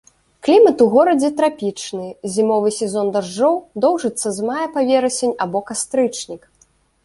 Клімат 0.45 0.77
у 0.85 0.87
горадзе 0.95 1.29
трапічны, 1.41 2.07
зімовы 2.37 2.73
сезон 2.79 3.13
дажджоў 3.19 3.55
доўжыцца 3.87 4.27
з 4.41 4.49
мая 4.51 4.67
па 4.79 4.89
верасень 4.91 5.39
або 5.47 5.59
кастрычнік. 5.73 6.53